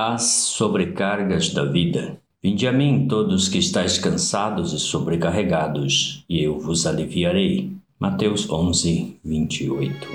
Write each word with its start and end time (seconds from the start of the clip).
As 0.00 0.22
sobrecargas 0.22 1.52
da 1.52 1.64
vida. 1.64 2.20
Vinde 2.40 2.68
a 2.68 2.72
mim 2.72 3.08
todos 3.08 3.48
que 3.48 3.58
estáis 3.58 3.98
cansados 3.98 4.72
e 4.72 4.78
sobrecarregados, 4.78 6.24
e 6.28 6.40
eu 6.40 6.56
vos 6.56 6.86
aliviarei. 6.86 7.72
Mateus 7.98 8.48
11, 8.48 9.18
28. 9.24 10.06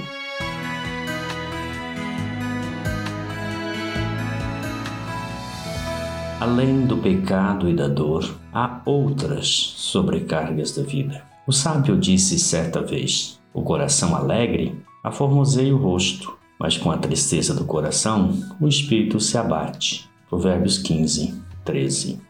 Além 6.39 6.85
do 6.85 6.95
pecado 6.99 7.69
e 7.69 7.75
da 7.75 7.89
dor, 7.89 8.39
há 8.53 8.81
outras 8.85 9.49
sobrecargas 9.75 10.73
da 10.73 10.83
vida. 10.83 11.25
O 11.45 11.51
sábio 11.51 11.97
disse 11.97 12.39
certa 12.39 12.81
vez: 12.81 13.37
O 13.53 13.61
coração 13.61 14.15
alegre 14.15 14.81
aformoseia 15.03 15.75
o 15.75 15.77
rosto, 15.77 16.41
mas 16.63 16.77
com 16.77 16.89
a 16.89 16.97
tristeza 16.97 17.53
do 17.53 17.65
coração 17.65 18.31
o 18.61 18.69
espírito 18.69 19.19
se 19.19 19.37
abate. 19.37 20.09
Provérbios 20.29 20.77
15, 20.77 21.33
13. 21.65 22.21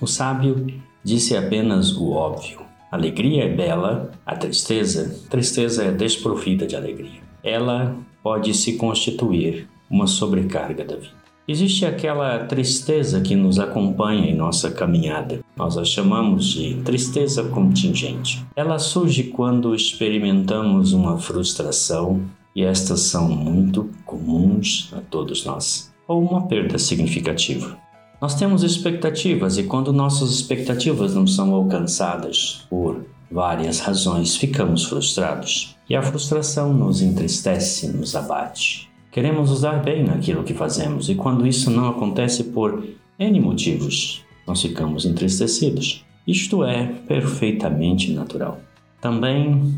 O 0.00 0.06
sábio 0.06 0.64
disse 1.02 1.36
apenas 1.36 1.96
o 1.96 2.12
óbvio. 2.12 2.60
Alegria 2.92 3.46
é 3.46 3.48
bela, 3.48 4.12
a 4.24 4.36
tristeza, 4.36 5.18
tristeza 5.28 5.82
é 5.82 5.90
desprovida 5.90 6.68
de 6.68 6.76
alegria. 6.76 7.20
Ela 7.42 7.96
pode 8.22 8.54
se 8.54 8.76
constituir 8.76 9.68
uma 9.90 10.06
sobrecarga 10.06 10.84
da 10.84 10.94
vida. 10.94 11.20
Existe 11.48 11.84
aquela 11.84 12.44
tristeza 12.44 13.20
que 13.20 13.34
nos 13.34 13.58
acompanha 13.58 14.30
em 14.30 14.36
nossa 14.36 14.70
caminhada. 14.70 15.40
Nós 15.56 15.76
a 15.76 15.84
chamamos 15.84 16.46
de 16.46 16.74
tristeza 16.84 17.42
contingente. 17.42 18.46
Ela 18.54 18.78
surge 18.78 19.24
quando 19.24 19.74
experimentamos 19.74 20.92
uma 20.92 21.18
frustração, 21.18 22.22
e 22.60 22.64
estas 22.64 23.00
são 23.04 23.26
muito 23.26 23.88
comuns 24.04 24.92
a 24.92 25.00
todos 25.00 25.46
nós, 25.46 25.90
ou 26.06 26.22
uma 26.22 26.46
perda 26.46 26.78
significativa. 26.78 27.78
Nós 28.20 28.34
temos 28.34 28.62
expectativas 28.62 29.56
e 29.56 29.62
quando 29.62 29.94
nossas 29.94 30.30
expectativas 30.30 31.14
não 31.14 31.26
são 31.26 31.54
alcançadas 31.54 32.66
por 32.68 33.06
várias 33.30 33.80
razões, 33.80 34.36
ficamos 34.36 34.84
frustrados. 34.84 35.74
E 35.88 35.96
a 35.96 36.02
frustração 36.02 36.74
nos 36.74 37.00
entristece, 37.00 37.88
nos 37.88 38.14
abate. 38.14 38.90
Queremos 39.10 39.50
usar 39.50 39.82
bem 39.82 40.04
naquilo 40.04 40.44
que 40.44 40.52
fazemos 40.52 41.08
e 41.08 41.14
quando 41.14 41.46
isso 41.46 41.70
não 41.70 41.88
acontece 41.88 42.44
por 42.44 42.86
N 43.18 43.40
motivos, 43.40 44.22
nós 44.46 44.60
ficamos 44.60 45.06
entristecidos. 45.06 46.04
Isto 46.26 46.62
é 46.62 46.84
perfeitamente 47.08 48.12
natural. 48.12 48.60
Também 49.00 49.74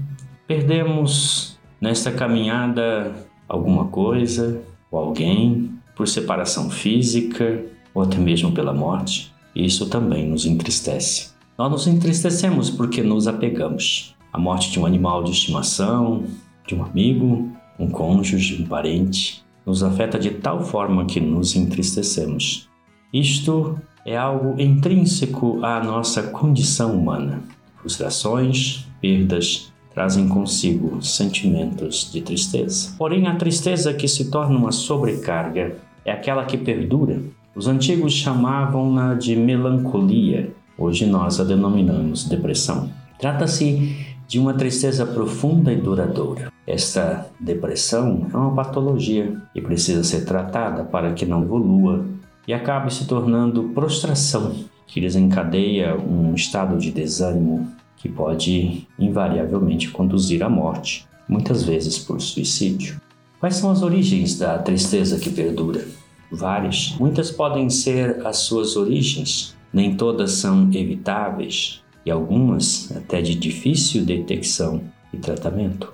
perdemos 0.49 1.52
nesta 1.83 2.12
caminhada 2.12 3.12
alguma 3.48 3.86
coisa 3.86 4.62
ou 4.88 5.00
alguém 5.00 5.70
por 5.97 6.06
separação 6.06 6.70
física 6.70 7.61
ou 7.92 8.02
até 8.02 8.16
mesmo 8.16 8.52
pela 8.52 8.72
morte, 8.72 9.34
isso 9.55 9.91
também 9.91 10.27
nos 10.28 10.47
entristece. 10.47 11.33
Nós 11.58 11.70
nos 11.70 11.86
entristecemos 11.88 12.70
porque 12.70 13.03
nos 13.03 13.27
apegamos 13.27 14.14
à 14.33 14.38
morte 14.38 14.70
de 14.70 14.78
um 14.78 14.86
animal 14.86 15.25
de 15.25 15.33
estimação, 15.33 16.25
de 16.66 16.75
um 16.75 16.84
amigo, 16.84 17.50
um 17.78 17.91
cônjuge, 17.91 18.62
um 18.62 18.66
parente, 18.66 19.44
nos 19.66 19.83
afeta 19.83 20.19
de 20.19 20.30
tal 20.30 20.64
forma 20.64 21.05
que 21.05 21.20
nos 21.20 21.56
entristecemos. 21.56 22.69
Isto 23.12 23.78
é 24.06 24.16
algo 24.16 24.60
intrínseco 24.60 25.62
à 25.64 25.83
nossa 25.83 26.22
condição 26.22 26.97
humana. 26.97 27.42
Frustrações, 27.77 28.86
perdas, 29.00 29.72
trazem 29.95 30.29
consigo 30.29 31.03
sentimentos 31.03 32.11
de 32.12 32.21
tristeza. 32.21 32.95
Porém, 32.98 33.27
a 33.27 33.37
tristeza 33.37 33.93
que 33.93 34.09
se 34.09 34.31
torna 34.31 34.59
uma 34.59 34.73
sobrecarga 34.73 35.77
é 36.05 36.12
aquela 36.12 36.45
que 36.45 36.57
perdura. 36.57 37.21
Os 37.55 37.67
antigos 37.67 38.12
chamavam-na 38.12 39.15
de 39.15 39.37
melancolia, 39.37 40.53
hoje 40.79 41.07
nós 41.07 41.39
a 41.39 41.45
denominamos 41.45 42.25
depressão. 42.25 42.91
Trata-se 43.19 43.95
de 44.27 44.39
uma 44.39 44.55
tristeza 44.55 45.05
profunda 45.05 45.72
e 45.72 45.77
duradoura. 45.77 46.50
Esta 46.66 47.27
depressão 47.39 48.27
é 48.33 48.37
uma 48.37 48.55
patologia 48.55 49.37
e 49.55 49.61
precisa 49.61 50.03
ser 50.03 50.25
tratada 50.25 50.84
para 50.84 51.12
que 51.12 51.27
não 51.27 51.43
evolua 51.43 52.06
e 52.49 52.53
acabe 52.53 52.93
se 52.93 53.06
tornando 53.06 53.65
prostração, 53.75 54.55
que 54.87 55.00
desencadeia 55.00 55.97
um 55.97 56.34
estado 56.34 56.78
de 56.78 56.91
desânimo, 56.91 57.69
que 58.03 58.09
pode 58.09 58.89
invariavelmente 58.99 59.89
conduzir 59.91 60.43
à 60.43 60.49
morte, 60.49 61.07
muitas 61.29 61.63
vezes 61.63 62.01
por 62.01 62.21
suicídio. 62.21 63.01
Quais 63.39 63.55
são 63.55 63.71
as 63.71 63.81
origens 63.81 64.37
da 64.37 64.59
tristeza 64.59 65.21
que 65.21 65.31
perdura? 65.31 65.87
Várias. 66.31 66.97
Muitas 66.99 67.31
podem 67.31 67.71
ser 67.71 68.27
as 68.27 68.39
suas 68.39 68.75
origens, 68.75 69.57
nem 69.73 69.95
todas 69.97 70.33
são 70.33 70.69
evitáveis 70.75 71.81
e 72.05 72.11
algumas 72.11 72.91
até 72.91 73.23
de 73.23 73.37
difícil 73.37 74.05
detecção 74.05 74.83
e 75.13 75.17
tratamento. 75.17 75.93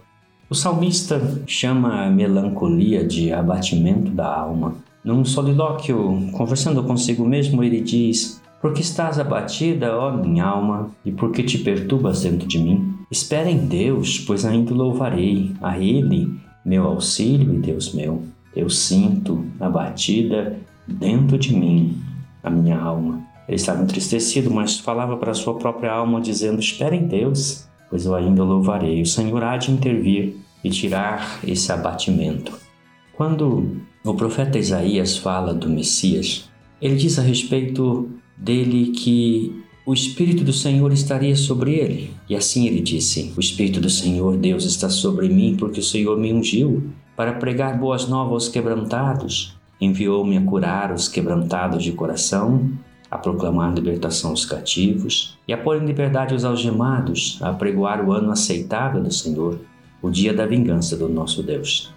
O 0.49 0.55
salmista 0.55 1.21
chama 1.47 2.07
a 2.07 2.11
melancolia 2.11 3.07
de 3.07 3.31
abatimento 3.31 4.11
da 4.11 4.35
alma. 4.35 4.77
Num 5.05 5.27
solilóquio, 5.27 6.31
conversando 6.33 6.83
consigo 6.85 7.27
mesmo, 7.27 7.63
ele 7.63 7.83
diz: 7.83 8.41
porque 8.61 8.81
estás 8.81 9.19
abatida, 9.19 9.97
ó 9.97 10.11
minha 10.11 10.45
alma, 10.45 10.91
e 11.05 11.13
porque 11.13 11.43
te 11.43 11.59
perturbas 11.59 12.23
dentro 12.23 12.47
de 12.47 12.59
mim? 12.59 12.95
Espera 13.11 13.51
em 13.51 13.67
Deus, 13.67 14.19
pois 14.19 14.45
ainda 14.45 14.75
louvarei, 14.75 15.55
a 15.63 15.79
Ele, 15.79 16.39
meu 16.65 16.85
auxílio 16.85 17.55
e 17.55 17.59
Deus 17.59 17.95
meu. 17.95 18.23
Eu 18.55 18.69
sinto 18.69 19.45
abatida 19.61 20.59
dentro 20.87 21.39
de 21.39 21.55
mim 21.55 21.97
a 22.43 22.51
minha 22.51 22.79
alma. 22.79 23.21
Ele 23.47 23.57
estava 23.57 23.83
entristecido, 23.83 24.51
mas 24.51 24.79
falava 24.79 25.17
para 25.17 25.33
sua 25.33 25.55
própria 25.55 25.93
alma, 25.93 26.21
dizendo: 26.21 26.61
Espera 26.61 26.95
em 26.95 27.07
Deus, 27.07 27.67
pois 27.89 28.05
eu 28.05 28.15
ainda 28.15 28.43
louvarei. 28.45 29.01
O 29.01 29.07
Senhor 29.07 29.43
há 29.43 29.57
de 29.57 29.71
intervir 29.71 30.37
e 30.63 30.71
tirar 30.71 31.41
esse 31.47 31.73
abatimento. 31.73 32.53
Quando 33.17 33.77
o 34.05 34.15
profeta 34.15 34.59
Isaías 34.59 35.17
fala 35.17 35.55
do 35.55 35.69
Messias, 35.69 36.49
ele 36.81 36.97
diz 36.97 37.19
a 37.19 37.23
respeito 37.23 38.11
dele 38.39 38.93
que 38.93 39.65
o 39.85 39.95
Espírito 39.95 40.45
do 40.45 40.53
Senhor 40.53 40.93
estaria 40.93 41.35
sobre 41.35 41.73
ele. 41.75 42.11
E 42.29 42.37
assim 42.37 42.67
ele 42.67 42.81
disse: 42.81 43.33
O 43.37 43.41
Espírito 43.41 43.81
do 43.81 43.89
Senhor 43.89 44.37
Deus 44.37 44.65
está 44.65 44.91
sobre 44.91 45.29
mim, 45.29 45.57
porque 45.59 45.81
o 45.81 45.83
Senhor 45.83 46.19
me 46.19 46.33
ungiu 46.33 46.91
para 47.17 47.33
pregar 47.33 47.79
boas 47.79 48.07
novas 48.07 48.33
aos 48.33 48.49
quebrantados. 48.49 49.57
Enviou-me 49.81 50.37
a 50.37 50.43
curar 50.43 50.93
os 50.93 51.09
quebrantados 51.09 51.83
de 51.83 51.93
coração, 51.93 52.71
a 53.11 53.17
proclamar 53.17 53.73
libertação 53.73 54.31
aos 54.31 54.45
cativos 54.45 55.39
e 55.47 55.53
a 55.53 55.57
pôr 55.57 55.83
em 55.83 55.87
liberdade 55.87 56.35
os 56.35 56.45
algemados, 56.45 57.39
a 57.41 57.53
pregoar 57.53 58.07
o 58.07 58.13
ano 58.13 58.31
aceitável 58.31 59.03
do 59.03 59.13
Senhor, 59.13 59.59
o 60.03 60.11
dia 60.11 60.35
da 60.35 60.47
vingança 60.47 60.97
do 60.97 61.09
nosso 61.09 61.43
Deus. 61.43 61.91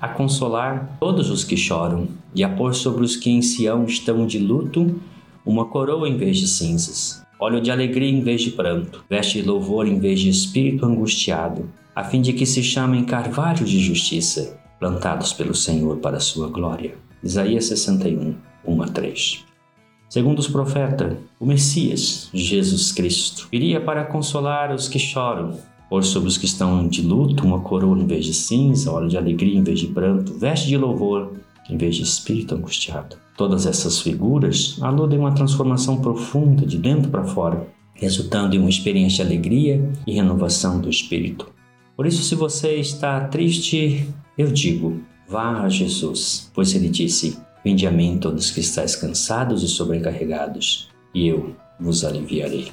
A 0.00 0.08
consolar 0.08 0.96
todos 0.98 1.30
os 1.30 1.44
que 1.44 1.56
choram 1.56 2.08
e 2.34 2.42
a 2.42 2.48
pôr 2.48 2.74
sobre 2.74 3.04
os 3.04 3.14
que 3.16 3.30
em 3.30 3.42
Sião 3.42 3.84
estão 3.84 4.26
de 4.26 4.38
luto 4.38 4.98
uma 5.46 5.64
coroa 5.66 6.08
em 6.08 6.16
vez 6.16 6.38
de 6.38 6.48
cinzas, 6.48 7.22
óleo 7.38 7.60
de 7.60 7.70
alegria 7.70 8.10
em 8.10 8.20
vez 8.20 8.42
de 8.42 8.50
pranto, 8.50 9.04
veste 9.08 9.40
de 9.40 9.48
louvor 9.48 9.86
em 9.86 10.00
vez 10.00 10.18
de 10.18 10.28
espírito 10.28 10.84
angustiado, 10.84 11.70
a 11.94 12.02
fim 12.02 12.20
de 12.20 12.32
que 12.32 12.44
se 12.44 12.62
chamem 12.62 13.04
carvalhos 13.04 13.70
de 13.70 13.78
justiça, 13.78 14.58
plantados 14.80 15.32
pelo 15.32 15.54
Senhor 15.54 15.98
para 15.98 16.16
a 16.16 16.20
sua 16.20 16.48
glória. 16.48 16.96
Isaías 17.22 17.66
61, 17.66 18.34
1 18.66 18.82
a 18.82 18.88
3. 18.88 19.44
Segundo 20.08 20.40
os 20.40 20.48
profetas, 20.48 21.16
o 21.38 21.46
Messias, 21.46 22.28
Jesus 22.34 22.92
Cristo, 22.92 23.48
viria 23.50 23.80
para 23.80 24.04
consolar 24.04 24.74
os 24.74 24.88
que 24.88 24.98
choram, 24.98 25.58
pôr 25.88 26.04
sobre 26.04 26.28
os 26.28 26.36
que 26.36 26.44
estão 26.44 26.86
de 26.88 27.02
luto 27.02 27.46
uma 27.46 27.60
coroa 27.60 27.98
em 27.98 28.06
vez 28.06 28.24
de 28.24 28.34
cinza, 28.34 28.92
óleo 28.92 29.08
de 29.08 29.16
alegria 29.16 29.56
em 29.56 29.62
vez 29.62 29.78
de 29.78 29.86
pranto, 29.86 30.34
veste 30.34 30.66
de 30.66 30.76
louvor 30.76 31.32
em 31.70 31.76
vez 31.76 31.96
de 31.96 32.02
espírito 32.02 32.54
angustiado. 32.54 33.16
Todas 33.36 33.66
essas 33.66 34.00
figuras 34.00 34.78
aludem 34.80 35.18
a 35.18 35.22
uma 35.22 35.34
transformação 35.34 36.00
profunda 36.00 36.64
de 36.64 36.78
dentro 36.78 37.10
para 37.10 37.24
fora, 37.24 37.66
resultando 37.94 38.56
em 38.56 38.58
uma 38.58 38.70
experiência 38.70 39.24
de 39.24 39.30
alegria 39.30 39.90
e 40.06 40.14
renovação 40.14 40.80
do 40.80 40.88
espírito. 40.88 41.52
Por 41.96 42.06
isso, 42.06 42.22
se 42.22 42.34
você 42.34 42.74
está 42.76 43.20
triste, 43.28 44.08
eu 44.36 44.50
digo: 44.52 45.00
vá 45.28 45.62
a 45.62 45.68
Jesus, 45.68 46.50
pois 46.54 46.74
ele 46.74 46.88
disse: 46.88 47.38
Vinde 47.64 47.86
a 47.86 47.90
mim 47.90 48.18
todos 48.18 48.50
que 48.50 48.60
estáis 48.60 48.94
cansados 48.94 49.62
e 49.62 49.68
sobrecarregados, 49.68 50.88
e 51.14 51.26
eu 51.26 51.56
vos 51.80 52.04
aliviarei. 52.04 52.70